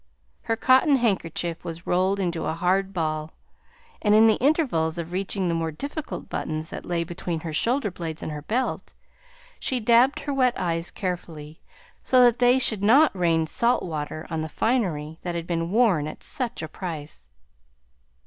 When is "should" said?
12.57-12.81